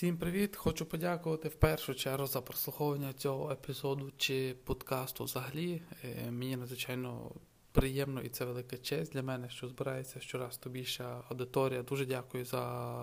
[0.00, 0.56] Всім привіт!
[0.56, 5.82] Хочу подякувати в першу чергу за прослуховування цього епізоду чи подкасту взагалі.
[6.04, 7.32] Е, Мені надзвичайно
[7.72, 11.82] приємно і це велика честь для мене, що збирається щораз то більша аудиторія.
[11.82, 12.60] Дуже дякую за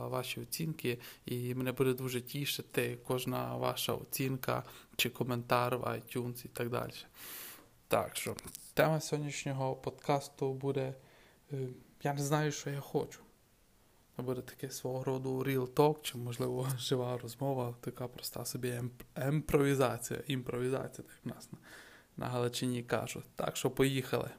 [0.08, 4.64] ваші оцінки, і мене буде дуже тішити кожна ваша оцінка
[4.96, 6.94] чи коментар в iTunes і так далі.
[7.88, 8.36] Так що,
[8.74, 10.94] тема сьогоднішнього подкасту буде
[11.52, 11.68] е,
[12.04, 13.27] Я не знаю, що я хочу.
[14.18, 18.82] Буде таке свого роду real talk, чи, можливо, жива розмова, така проста собі
[19.28, 21.58] імпровізація, імпровізація, так в нас на,
[22.18, 23.26] на Галичині кажуть.
[23.36, 24.30] Так що поїхали.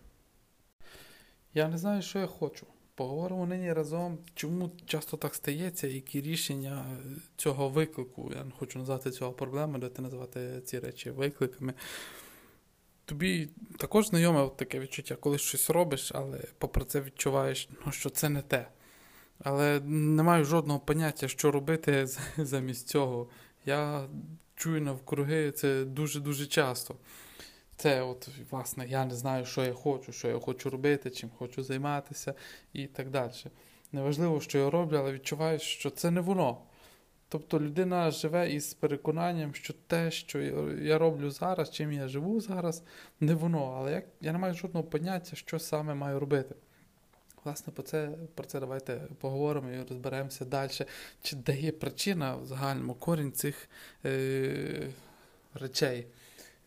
[1.55, 2.67] Я не знаю, що я хочу.
[2.95, 6.85] Поговоримо нині разом, чому часто так стається, які рішення
[7.37, 8.33] цього виклику.
[8.37, 11.75] Я не хочу назвати цього проблеми, дати називати ці речі викликами.
[13.05, 18.29] Тобі також знайоме таке відчуття, коли щось робиш, але попри це відчуваєш, ну, що це
[18.29, 18.69] не те.
[19.39, 23.29] Але не маю жодного поняття, що робити замість цього.
[23.67, 24.09] Я
[24.55, 26.95] чую навкруги це дуже-дуже часто.
[27.77, 31.63] Це, от, власне, я не знаю, що я хочу, що я хочу робити, чим хочу
[31.63, 32.35] займатися
[32.73, 33.33] і так далі.
[33.93, 36.59] Неважливо, що я роблю, але відчуваю, що це не воно.
[37.29, 40.41] Тобто людина живе із переконанням, що те, що
[40.83, 42.83] я роблю зараз, чим я живу зараз,
[43.21, 43.75] не воно.
[43.79, 46.55] Але я, я не маю жодного поняття, що саме маю робити.
[47.45, 50.71] Власне, про це про це давайте поговоримо і розберемося далі.
[51.23, 53.69] Чи де є причина в загальному корінь цих
[54.05, 54.91] е,
[55.55, 56.07] речей?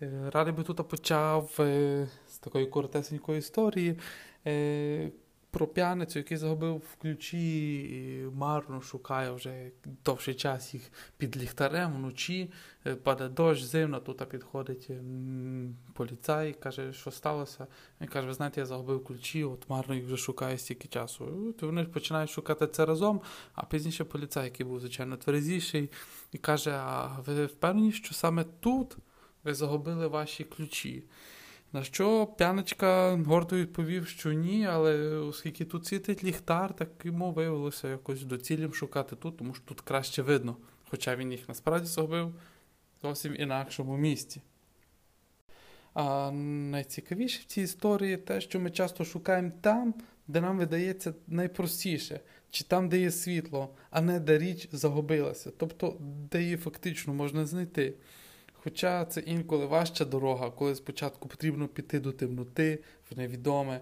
[0.01, 3.99] Е, радий би тут почав е, з такої коротесенької історії.
[4.47, 5.09] Е,
[5.51, 9.71] про п'яницю, який загубив в ключі, і марно шукає вже
[10.05, 12.51] довший час їх під ліхтарем вночі.
[12.85, 14.89] Е, паде дощ, зимно, тут підходить
[15.93, 17.67] поліцай, каже, що сталося.
[18.01, 21.49] Він каже, ви знаєте, я загубив ключі, от марно їх вже шукає стільки часу.
[21.49, 23.21] От вони починають шукати це разом,
[23.53, 25.89] а пізніше поліцай, який був, звичайно, тверезіший,
[26.31, 28.97] і каже: А ви впевнені, що саме тут
[29.43, 31.03] ви загубили ваші ключі?
[31.73, 37.87] На що п'яночка гордо відповів, що ні, але оскільки тут світить ліхтар, так йому виявилося
[37.87, 40.57] якось доцілім шукати тут, тому що тут краще видно.
[40.89, 42.33] Хоча він їх насправді загубив
[43.01, 44.41] зовсім інакшому місці.
[45.93, 49.93] А найцікавіше в цій історії те, що ми часто шукаємо там,
[50.27, 55.97] де нам видається найпростіше, чи там, де є світло, а не де річ загубилася, тобто
[56.31, 57.93] де її фактично можна знайти.
[58.63, 62.79] Хоча це інколи важча дорога, коли спочатку потрібно піти до темноти,
[63.11, 63.81] в невідоме.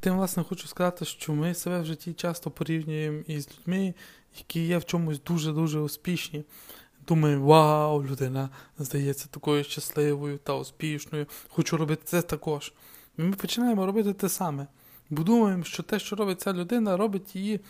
[0.00, 3.94] Тим, власне, хочу сказати, що ми себе в житті часто порівнюємо із людьми,
[4.38, 6.44] які є в чомусь дуже-дуже успішні.
[7.08, 12.72] Думаємо, вау, людина здається такою щасливою та успішною, хочу робити це також.
[13.18, 14.66] І ми починаємо робити те саме.
[15.10, 17.60] Бо думаємо, що те, що робить ця людина, робить її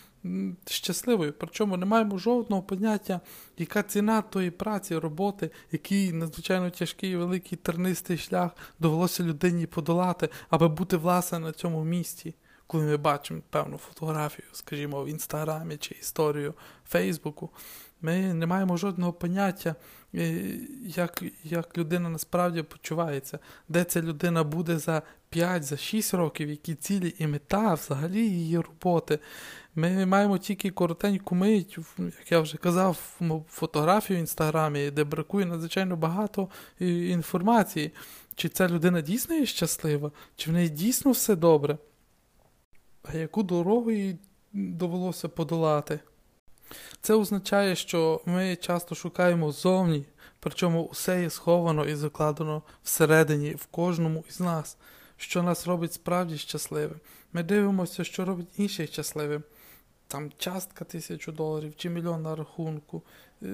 [0.67, 1.35] щасливою.
[1.39, 3.21] Причому не маємо жодного поняття,
[3.59, 10.69] яка ціна тої праці, роботи, який надзвичайно тяжкий, великий тернистий шлях довелося людині подолати, аби
[10.69, 12.35] бути власне на цьому місці.
[12.67, 16.55] Коли ми бачимо певну фотографію, скажімо, в інстаграмі чи історію
[16.89, 17.51] Фейсбуку,
[18.03, 19.75] ми не маємо жодного поняття,
[20.15, 20.43] е,
[20.85, 23.39] як як людина насправді почувається,
[23.69, 28.57] де ця людина буде за 5, за 6 років, які цілі і мета взагалі її
[28.59, 29.19] роботи.
[29.75, 33.19] Ми маємо тільки коротеньку мить, як я вже казав,
[33.49, 36.49] фотографію в інстаграмі, де бракує надзвичайно багато
[36.81, 37.93] інформації.
[38.35, 41.79] Чи ця людина дійсно є щаслива, чи в неї дійсно все добре?
[43.03, 44.19] А яку дорогу їй
[44.53, 46.01] довелося подолати?
[47.01, 50.07] Це означає, що ми часто шукаємо зовні,
[50.41, 54.77] причому усе є сховано і закладено всередині, в кожному із нас,
[55.17, 57.01] що нас робить справді щасливим.
[57.33, 59.43] Ми дивимося, що робить інших щасливим.
[60.07, 63.03] Там частка тисячу доларів чи мільйон на рахунку
[63.43, 63.47] е,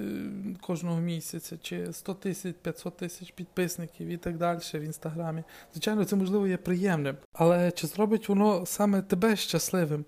[0.60, 5.42] кожного місяця, чи 100 тисяч, 500 тисяч підписників і так далі в інстаграмі.
[5.72, 7.16] Звичайно, це можливо є приємним.
[7.33, 10.04] Але чи зробить воно саме тебе щасливим?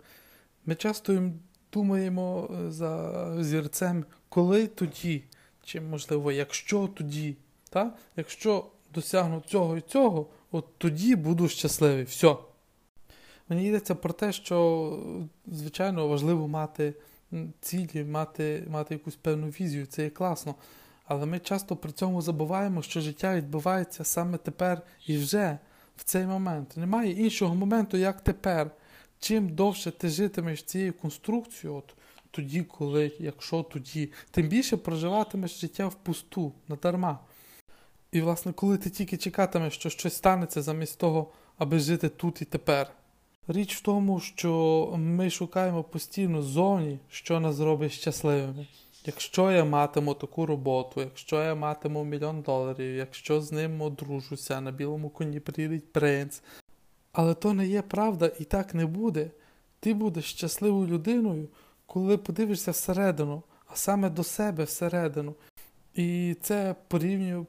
[0.67, 1.31] Ми часто
[1.73, 5.25] думаємо е, за зірцем, коли тоді,
[5.65, 7.37] чи, можливо, якщо тоді,
[7.71, 7.93] та?
[8.17, 12.05] якщо досягну цього і цього, от тоді буду щасливий.
[12.05, 12.37] Все.
[13.49, 14.99] Мені йдеться про те, що,
[15.47, 16.95] звичайно, важливо мати
[17.61, 20.55] цілі, мати, мати якусь певну візію, це є класно.
[21.05, 25.59] Але ми часто при цьому забуваємо, що життя відбувається саме тепер і вже
[25.97, 26.77] в цей момент.
[26.77, 28.71] Немає іншого моменту, як тепер
[29.21, 31.95] чим довше ти житимеш цією конструкцією, от
[32.31, 37.19] тоді, коли, якщо тоді, тим більше проживатимеш життя впусту, надарма.
[38.13, 42.45] І, власне, коли ти тільки чекатимеш, що щось станеться замість того, аби жити тут і
[42.45, 42.91] тепер.
[43.49, 48.67] Річ в тому, що ми шукаємо постійно зовні, що нас зробить щасливими.
[49.05, 54.71] Якщо я матиму таку роботу, якщо я матиму мільйон доларів, якщо з ним одружуся, на
[54.71, 56.43] білому коні приїдеть принц.
[57.13, 59.31] Але то не є правда і так не буде.
[59.81, 61.49] Ти будеш щасливою людиною,
[61.87, 65.35] коли подивишся всередину, а саме до себе всередину.
[65.95, 66.75] І це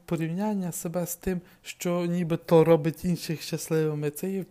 [0.05, 4.09] порівняння себе з тим, що нібито робить інших щасливими.
[4.09, 4.45] Це є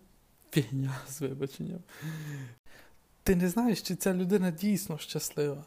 [0.51, 1.81] фігня з вибаченням.
[3.23, 5.65] Ти не знаєш, чи ця людина дійсно щаслива.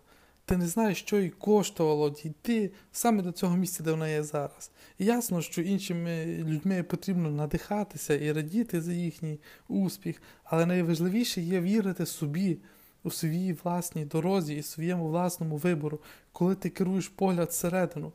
[0.51, 4.71] Ти не знаєш, що їй коштувало дійти саме до цього місця, де вона є зараз.
[4.99, 11.61] І ясно, що іншими людьми потрібно надихатися і радіти за їхній успіх, але найважливіше є
[11.61, 12.57] вірити собі
[13.03, 15.99] у своїй власній дорозі і своєму власному вибору,
[16.31, 18.11] коли ти керуєш погляд всередину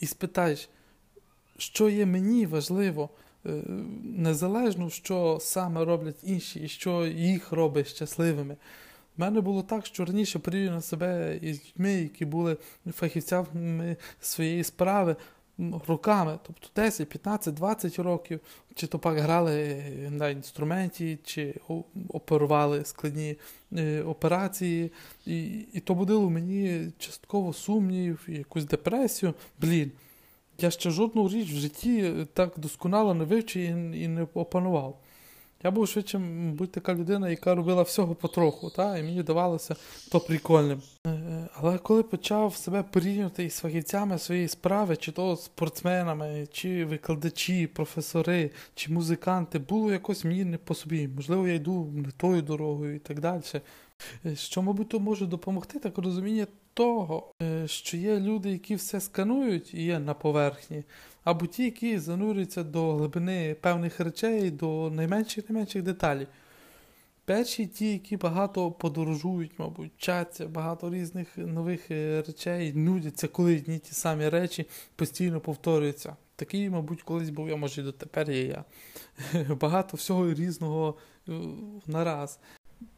[0.00, 0.68] і спитаєш,
[1.58, 3.10] що є мені важливо,
[3.46, 3.50] е,
[4.02, 8.56] незалежно, що саме роблять інші і що їх робить щасливими.
[9.18, 12.56] У мене було так, що раніше порівняно себе із людьми, які були
[12.92, 15.16] фахівцями своєї справи
[15.86, 18.40] роками, тобто 10, 15, 20 років,
[18.74, 21.54] чи то пак грали на інструменті, чи
[22.08, 23.36] оперували складні
[23.72, 24.92] е, операції,
[25.26, 29.34] і і то будило мені частково сумнів, якусь депресію.
[29.60, 29.92] Блін,
[30.58, 34.98] я ще жодну річ в житті так досконало не вивчив і не опанував.
[35.64, 39.76] Я був швидше, мабуть, така людина, яка робила всього потроху, та, і мені давалося
[40.12, 40.82] то прикольним.
[41.06, 46.84] Е, е, але коли почав себе порівнювати із фахівцями своєї справи, чи то спортсменами, чи
[46.84, 51.08] викладачі, професори, чи музиканти, було якось мені не по собі.
[51.08, 53.42] Можливо, я йду не тою дорогою і так далі.
[54.26, 57.32] Е, що, мабуть, то може допомогти так розуміння того,
[57.66, 60.84] що є люди, які все сканують і є на поверхні
[61.24, 66.26] або ті, які занурюються до глибини певних речей, до найменших найменших деталей.
[67.24, 73.78] Перші ті, які багато подорожують, мабуть, вчаться, багато різних нових е, речей, нудяться, коли одні
[73.78, 74.66] ті самі речі
[74.96, 76.16] постійно повторюються.
[76.36, 78.64] Такий, мабуть, колись був я, може, і дотепер є я.
[79.60, 80.94] Багато всього різного
[81.28, 81.32] е,
[81.86, 82.38] нараз.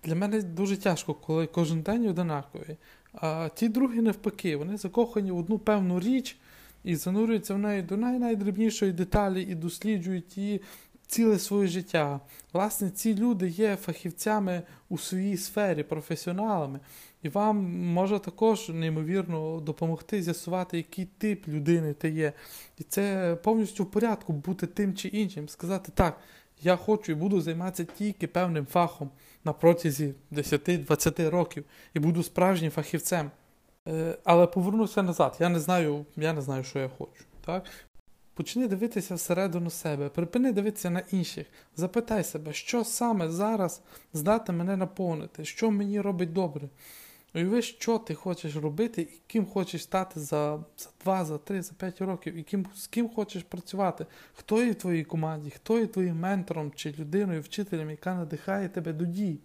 [0.05, 2.77] Для мене дуже тяжко, коли кожен день одинаковий.
[3.13, 6.37] А ті другі навпаки, вони закохані в одну певну річ,
[6.87, 10.61] і занурюються в неї до найдрібнішої деталі і досліджують її
[11.07, 12.21] ціле своє життя.
[12.53, 16.81] Власне, ці люди є фахівцями у своїй сфері, професіоналами,
[17.23, 22.33] і вам може також неймовірно допомогти з'ясувати, який тип людини ти є.
[22.79, 25.49] І це повністю в порядку бути тим чи іншим.
[25.49, 26.21] Сказати так,
[26.63, 29.11] я хочу і буду займатися тільки певним фахом
[29.45, 33.31] на протязі 10-20 років і буду справжнім фахівцем.
[33.89, 35.37] Е, але повернуся назад.
[35.41, 37.25] Я не знаю, я не знаю, що я хочу.
[37.45, 37.65] Так?
[38.35, 41.47] Почни дивитися всередину себе, припини дивитися на інших.
[41.77, 46.69] Запитай себе, що саме зараз здати мене наповнити, що мені робить добре.
[47.35, 51.75] Уяви, що ти хочеш робити і ким хочеш стати за за 2, за 3, за
[51.75, 55.87] 5 років, і ким, з ким хочеш працювати, хто є в твоїй команді, хто є
[55.87, 59.39] твоїм ментором чи людиною, вчителем, яка надихає тебе до дій.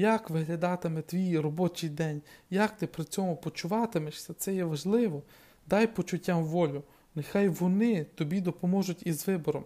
[0.00, 5.22] Як виглядатиме твій робочий день, як ти при цьому почуватимешся, це є важливо.
[5.66, 6.82] Дай почуттям волю.
[7.14, 9.64] Нехай вони тобі допоможуть із вибором.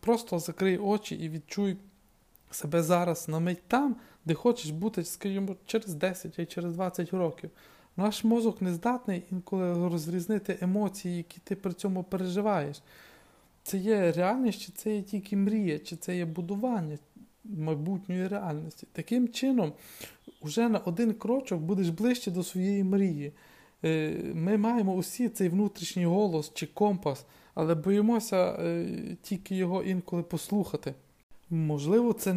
[0.00, 1.76] Просто закрий очі і відчуй
[2.50, 7.50] себе зараз на мить там, де хочеш бути, скажімо, через 10 чи через 20 років.
[7.96, 12.82] Наш мозок не здатний інколи розрізнити емоції, які ти при цьому переживаєш.
[13.62, 16.98] Це є реальність, чи це є тільки мрія, чи це є будування,
[17.48, 18.86] майбутньої реальності.
[18.92, 19.72] Таким чином,
[20.42, 23.32] вже на один крочок будеш ближче до своєї мрії.
[23.84, 28.86] Е, ми маємо усі цей внутрішній голос чи компас, але боїмося е,
[29.22, 30.94] тільки його інколи послухати.
[31.50, 32.30] Можливо, це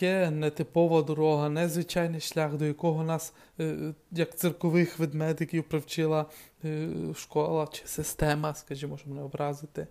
[0.00, 6.26] є нетипова дорога, незвичайний шлях, до якого нас, е, як циркових ведмедиків, привчила
[7.14, 9.86] школа чи система, скажімо, щоб не образити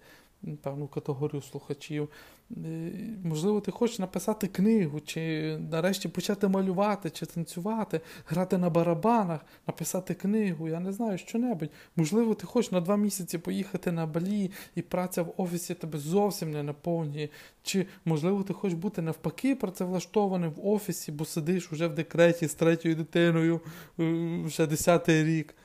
[0.61, 2.09] певну категорію слухачів.
[2.51, 2.91] Е,
[3.23, 10.13] можливо, ти хочеш написати книгу, чи нарешті почати малювати, чи танцювати, грати на барабанах, написати
[10.13, 11.69] книгу, я не знаю, що-небудь.
[11.95, 16.51] Можливо, ти хочеш на два місяці поїхати на балі, і праця в офісі тебе зовсім
[16.51, 17.29] не наповнює.
[17.63, 22.53] Чи, можливо, ти хочеш бути навпаки працевлаштованим в офісі, бо сидиш уже в декреті з
[22.53, 23.61] третьою дитиною
[23.99, 25.55] е, вже десятий рік.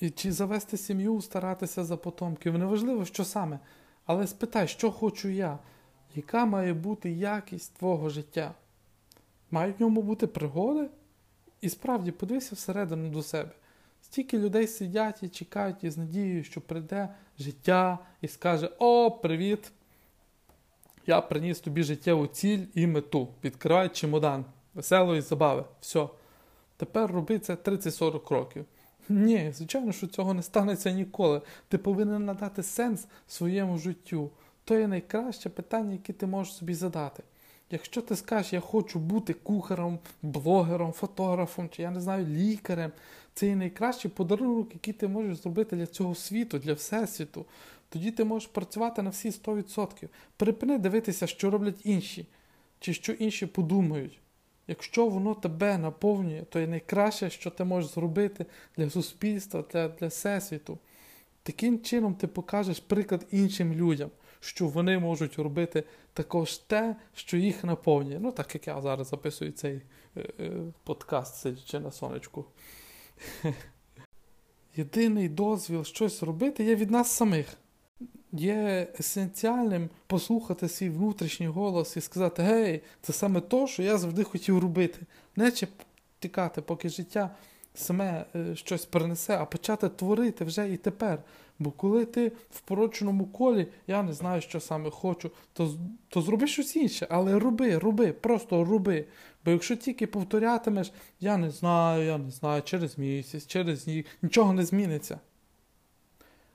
[0.00, 2.58] І Чи завести сім'ю, старатися за потомків.
[2.58, 3.58] Неважливо, що саме.
[4.10, 5.58] Але спитай, що хочу я,
[6.14, 8.54] яка має бути якість твого життя?
[9.50, 10.88] Мають в ньому бути пригоди?
[11.60, 13.50] І справді подивися всередину до себе.
[14.02, 19.72] Стільки людей сидять і чекають із надією, що прийде життя і скаже: О, привіт!
[21.06, 23.28] Я приніс тобі життєву ціль і мету.
[23.44, 25.64] Відкривай чемодан, веселої забави.
[25.80, 26.08] Все.
[26.76, 28.64] Тепер роби це 30-40 років.
[29.08, 31.42] Ні, звичайно, що цього не станеться ніколи.
[31.68, 34.30] Ти повинен надати сенс своєму життю.
[34.64, 37.22] То є найкраще питання, яке ти можеш собі задати.
[37.70, 42.92] Якщо ти скажеш, я хочу бути кухарем, блогером, фотографом, чи я не знаю, лікарем,
[43.34, 47.46] це є найкращий подарунок, який ти можеш зробити для цього світу, для всесвіту.
[47.88, 50.08] Тоді ти можеш працювати на всі 100%.
[50.36, 52.26] Припини дивитися, що роблять інші,
[52.80, 54.20] чи що інші подумають.
[54.70, 58.46] Якщо воно тебе наповнює, то є найкраще, що ти можеш зробити
[58.76, 60.78] для суспільства, для, для всесвіту.
[61.42, 64.10] Таким чином ти покажеш приклад іншим людям,
[64.40, 68.18] що вони можуть робити також те, що їх наповнює.
[68.20, 69.82] Ну, так як я зараз записую цей
[70.16, 70.50] е, е,
[70.84, 72.44] подкаст, сидячи на сонечку.
[74.76, 77.56] Єдиний дозвіл щось робити є від нас самих.
[78.32, 84.24] Є есенціальним послухати свій внутрішній голос і сказати: Гей, це саме то, що я завжди
[84.24, 84.98] хотів робити.
[85.36, 85.52] Не
[86.20, 87.30] тікати, поки життя
[87.74, 91.22] саме е, щось принесе, а почати творити вже і тепер.
[91.58, 95.74] Бо коли ти в порочному колі, я не знаю, що саме хочу, то
[96.08, 99.04] то зроби щось інше, але роби, роби, просто роби.
[99.44, 104.52] Бо якщо тільки повторятимеш, я не знаю, я не знаю, через місяць, через рік, нічого
[104.52, 105.20] не зміниться.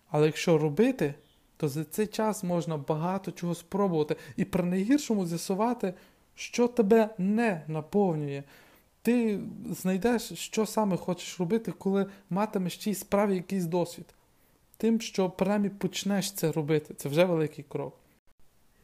[0.09, 1.13] Але якщо робити,
[1.57, 5.93] то за цей час можна багато чого спробувати і при найгіршому з'ясувати,
[6.35, 8.43] що тебе не наповнює.
[9.01, 14.05] Ти знайдеш, що саме хочеш робити, коли матимеш в цій справі якийсь досвід.
[14.77, 17.97] Тим, що принаймні почнеш це робити, це вже великий крок.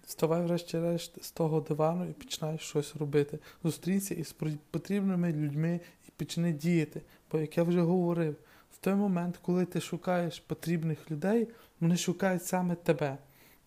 [0.06, 3.40] Вставай, врешті-решт, з того дивану і починаєш щось робити.
[3.64, 4.36] Зустрінься із
[4.72, 7.02] потрібними людьми і почни діяти.
[7.32, 8.36] Бо, як я вже говорив,
[8.74, 11.48] в той момент, коли ти шукаєш потрібних людей,
[11.82, 13.18] вони шукають саме тебе,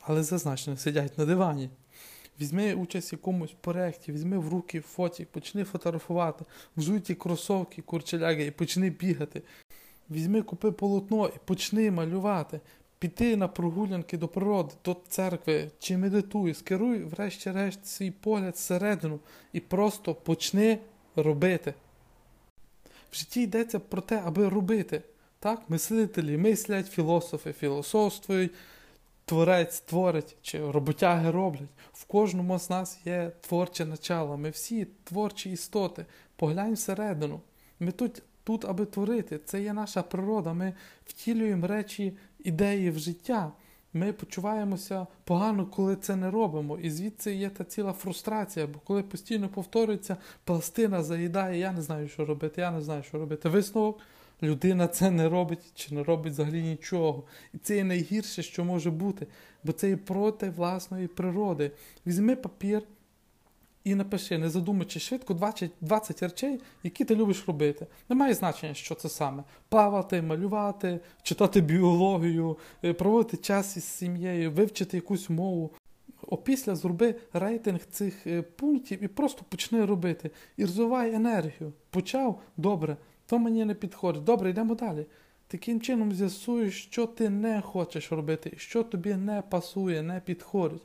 [0.00, 1.70] але зазначено сидять на дивані.
[2.40, 6.44] Візьми участь в якомусь проєкті, візьми в руки фотік, почни фотографувати,
[6.76, 9.42] взуй кросовки, курчеляги і почни бігати.
[10.10, 12.60] Візьми, купи полотно і почни малювати.
[12.98, 19.20] Піти на прогулянки до природи, до церкви чи медитуй, скеруй, врешті-решт, свій погляд всередину
[19.52, 20.78] і просто почни
[21.16, 21.74] робити.
[23.10, 25.02] В житті йдеться про те, аби робити.
[25.44, 28.52] Так, Мислителі мислять, філософи філософствують,
[29.24, 31.68] творець творить, чи роботяги роблять.
[31.92, 34.36] В кожному з нас є творче начало.
[34.36, 36.06] Ми всі творчі істоти.
[36.36, 37.40] Поглянь всередину.
[37.80, 39.40] Ми тут, тут, аби творити.
[39.44, 40.52] Це є наша природа.
[40.52, 40.72] Ми
[41.06, 43.52] втілюємо речі, ідеї в життя.
[43.92, 46.78] Ми почуваємося погано, коли це не робимо.
[46.78, 52.08] І звідси є та ціла фрустрація, бо коли постійно повторюється, пластина заїдає, я не знаю,
[52.08, 53.48] що робити, я не знаю, що робити.
[53.48, 54.00] Висновок
[54.44, 57.24] людина це не робить чи не робить взагалі нічого.
[57.54, 59.26] І це є найгірше, що може бути,
[59.64, 61.70] бо це є проти власної природи.
[62.06, 62.82] Візьми папір
[63.84, 67.86] і напиши, не задумуючи швидко 20 20 речей, які ти любиш робити.
[68.08, 74.96] Немає значення, що це саме: плавати, малювати, читати біологію, е, проводити час із сім'єю, вивчити
[74.96, 75.70] якусь мову.
[76.26, 80.30] Опісля зроби рейтинг цих е, пунктів і просто почни робити.
[80.56, 81.72] І розвивай енергію.
[81.90, 82.96] Почав добре
[83.26, 84.24] то мені не підходить.
[84.24, 85.06] Добре, йдемо далі.
[85.48, 90.82] Таким чином з'ясуєш, що ти не хочеш робити, що тобі не пасує, не підходить.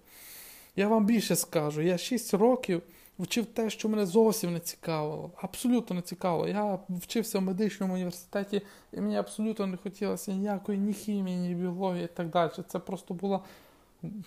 [0.75, 2.81] Я вам більше скажу, я 6 років
[3.19, 5.31] вчив те, що мене зовсім не цікавило.
[5.36, 6.48] Абсолютно не цікавило.
[6.48, 8.62] Я вчився в медичному університеті,
[8.93, 12.51] і мені абсолютно не хотілося ніякої ні хімії, ні біології і так далі.
[12.67, 13.39] Це просто була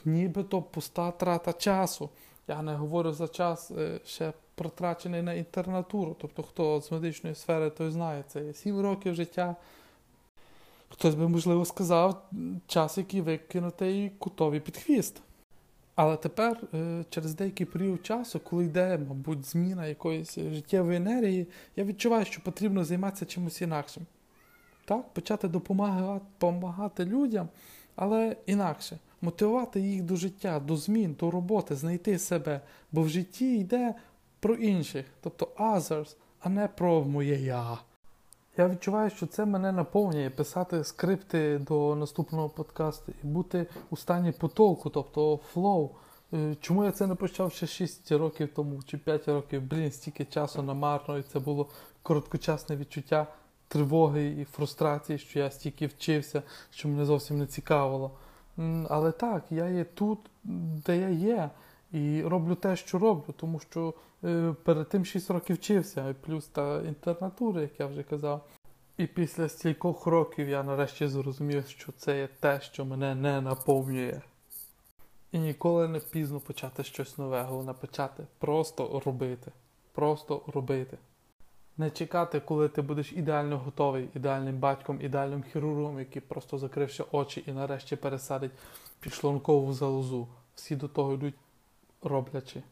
[0.04, 2.10] нібито пуста трата часу.
[2.48, 6.16] Я не говорю за час е, ще протрачений на інтернатуру.
[6.20, 9.56] Тобто, хто з медичної сфери, той знає, це є 7 років життя.
[10.88, 12.28] Хтось би, можливо, сказав,
[12.66, 15.22] час, який викинутий кутові під хвіст.
[15.94, 21.46] Але тепер, е, через деякий період часу, коли йде, мабуть, зміна якоїсь життєвої енергії,
[21.76, 24.06] я відчуваю, що потрібно займатися чимось інакшим.
[24.84, 27.48] Так, Почати допомагати, допомагати людям,
[27.96, 28.98] але інакше.
[29.22, 32.60] Мотивувати їх до життя, до змін, до роботи, знайти себе.
[32.92, 33.94] Бо в житті йде
[34.40, 37.78] про інших, тобто others, а не про моє я.
[38.56, 44.32] Я відчуваю, що це мене наповнює писати скрипти до наступного подкасту і бути у стані
[44.32, 45.90] потоку, тобто flow.
[46.34, 49.62] Е, чому я це не почав ще 6 років тому чи 5 років?
[49.62, 51.68] Блін, стільки часу намарно, і це було
[52.02, 53.26] короткочасне відчуття
[53.72, 58.10] тривоги і фрустрації, що я стільки вчився, що мене зовсім не цікавило.
[58.88, 60.18] Але так, я є тут,
[60.86, 61.50] де я є,
[61.92, 66.82] і роблю те, що роблю, тому що е, перед тим 6 років вчився, плюс та
[66.82, 68.44] інтернатура, як я вже казав.
[68.96, 74.20] І після стількох років я нарешті зрозумів, що це є те, що мене не наповнює.
[75.32, 79.52] І ніколи не пізно почати щось нове, головне почати просто робити.
[79.92, 80.98] Просто робити.
[81.78, 87.44] Не чекати, коли ти будеш ідеально готовий, ідеальним батьком, ідеальним хірургом, який просто закривши очі
[87.46, 88.52] і нарешті пересадить
[89.00, 90.28] підшлункову залозу.
[90.54, 91.34] Всі до того йдуть
[92.02, 92.62] роблячи.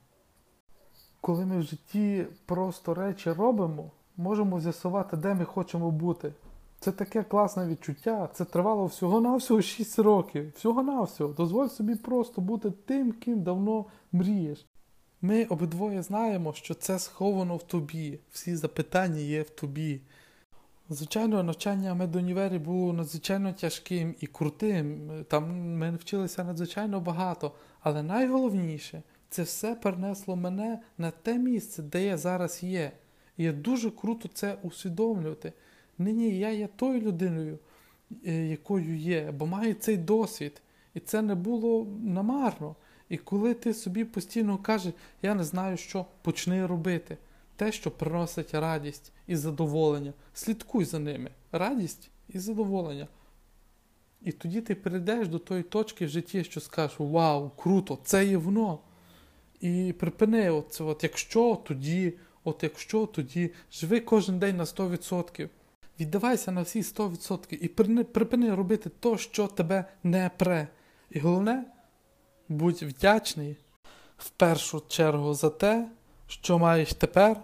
[1.21, 6.33] Коли ми в житті просто речі робимо, можемо з'ясувати, де ми хочемо бути.
[6.81, 8.29] Це таке класне відчуття.
[8.33, 10.53] Це тривало всього-навсього 6 років.
[10.57, 11.33] Всього-навсього.
[11.33, 14.67] Дозволь собі просто бути тим, ким давно мрієш.
[15.23, 18.19] Ми обидвоє знаємо, що це сховано в тобі.
[18.33, 20.01] Всі запитання є в тобі.
[20.91, 25.11] Звичайно, навчання медунівері було надзвичайно тяжким і крутим.
[25.29, 27.53] Там ми вчилися надзвичайно багато.
[27.81, 32.93] Але найголовніше, це все перенесло мене на те місце, де я зараз є.
[33.37, 35.53] І я дуже круто це усвідомлювати.
[35.99, 37.59] Нині я є тою людиною,
[38.27, 40.63] е, якою є, бо маю цей досвід.
[40.95, 42.77] І це не було намарно.
[43.11, 47.17] І коли ти собі постійно кажеш, я не знаю, що почни робити,
[47.57, 51.31] те, що приносить радість і задоволення, слідкуй за ними.
[51.53, 53.09] Радість і задоволення.
[54.23, 58.37] І тоді ти прийдеш до тої точки в житті, що скажеш Вау, круто, це є
[58.37, 58.79] воно.
[59.61, 62.15] І припини, оце, от якщо тоді,
[62.45, 65.49] от якщо тоді, живи кожен день на 100%.
[66.01, 67.69] Віддавайся на всі 100% і
[68.05, 70.69] припини робити то, що тебе не пре.
[71.11, 71.65] І головне,
[72.51, 73.57] будь вдячний
[74.19, 75.89] в першу чергу за те,
[76.27, 77.37] що маєш тепер,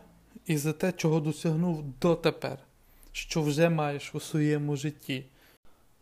[0.46, 2.58] і за те, чого досягнув дотепер,
[3.12, 5.25] що вже маєш у своєму житті.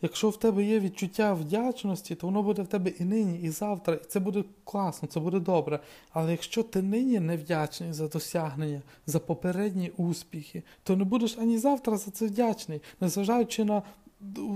[0.03, 3.95] Якщо в тебе є відчуття вдячності, то воно буде в тебе і нині, і завтра,
[3.95, 5.81] і це буде класно, це буде добре.
[6.11, 11.59] Але якщо ти нині не вдячний за досягнення, за попередні успіхи, то не будеш ані
[11.59, 13.83] завтра за це вдячний, незважаючи на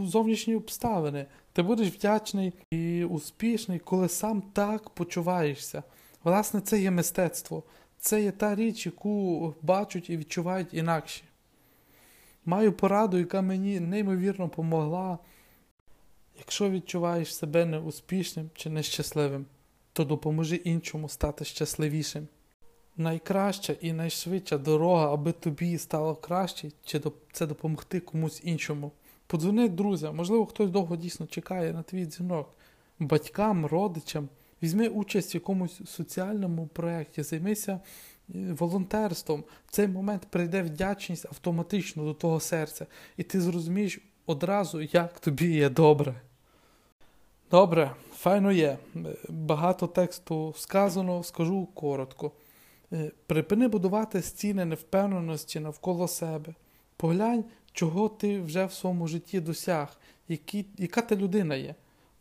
[0.04, 1.26] зовнішні обставини.
[1.58, 5.82] Ти будеш вдячний і успішний, коли сам так почуваєшся.
[6.24, 7.62] Власне, це є мистецтво,
[7.98, 11.22] це є та річ, яку бачать і відчувають інакші.
[12.44, 15.18] Маю пораду, яка мені неймовірно помогла.
[16.38, 19.46] Якщо відчуваєш себе неуспішним чи нещасливим,
[19.92, 22.28] то допоможи іншому стати щасливішим.
[22.96, 26.70] Найкраща і найшвидша дорога, аби тобі стало краще,
[27.32, 28.92] це допомогти комусь іншому.
[29.28, 32.48] Подзвони друзям, можливо, хтось довго дійсно чекає на твій дзвінок,
[32.98, 34.28] батькам, родичам.
[34.62, 39.44] Візьми участь в якомусь соціальному проєкті, займися е, волонтерством.
[39.66, 42.86] В цей момент прийде вдячність автоматично до того серця,
[43.16, 46.14] і ти зрозумієш одразу, як тобі є добре.
[47.50, 48.78] Добре, файно є.
[49.28, 52.32] Багато тексту сказано, скажу коротко.
[52.92, 56.54] Е, припини будувати стіни невпевненості навколо себе.
[56.96, 57.44] Поглянь,
[57.78, 61.74] чого ти вже в своєму житті досяг, які, яка ти людина є.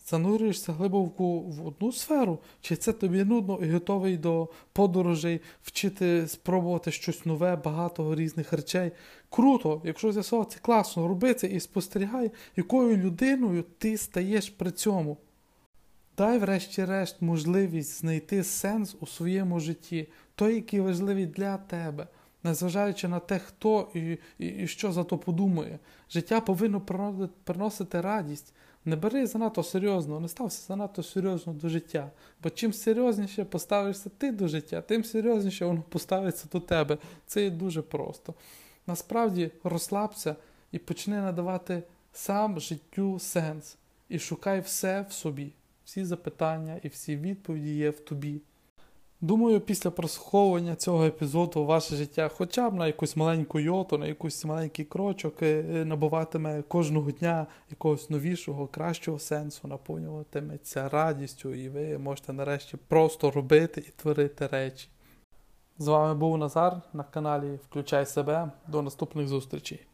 [0.06, 6.92] Занурюєшся глибоко в одну сферу, чи це тобі нудно і готовий до подорожей, вчити, спробувати
[6.92, 8.92] щось нове, багато різних речей.
[9.30, 15.18] Круто, якщо з'ясувати, це класно, роби це і спостерігай, якою людиною ти стаєш при цьому.
[16.18, 22.08] Дай, врешті-решт, можливість знайти сенс у своєму житті, той, який важливий для тебе
[22.44, 25.80] незважаючи на те, хто і, і, і що за то подумає.
[26.10, 26.82] Життя повинно
[27.44, 28.54] приносити радість.
[28.86, 32.12] Не бери занадто серйозно, не стався занадто серйозно до життя.
[32.44, 36.98] Бо чим серйозніше поставишся ти до життя, тим серйозніше воно поставиться до тебе.
[37.26, 38.34] Це є дуже просто.
[38.88, 40.36] Насправді розслабся
[40.72, 43.78] і почни надавати сам життю сенс.
[44.10, 45.52] І шукай все в собі.
[45.86, 48.42] Всі запитання і всі відповіді є в тобі.
[49.22, 54.46] Думаю, після прослуховування цього епізоду ваше життя хоча б на якусь маленьку йоту, на якийсь
[54.46, 62.34] маленький крочок е, набуватиме кожного дня якогось новішого, кращого сенсу, наповнюватиметься радістю, і ви можете
[62.34, 64.88] нарешті просто робити і творити речі.
[65.78, 68.52] З вами був Назар на каналі Включай себе.
[68.68, 69.86] До наступних зустрічей.